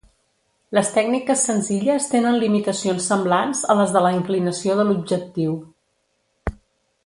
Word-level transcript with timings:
Les 0.77 0.87
tècniques 0.95 1.43
senzilles 1.49 2.07
tenen 2.13 2.39
limitacions 2.45 3.11
semblants 3.11 3.63
a 3.75 3.77
les 3.83 3.95
de 3.99 4.03
la 4.07 4.15
inclinació 4.19 4.81
de 4.81 4.87
l'objectiu. 4.91 5.57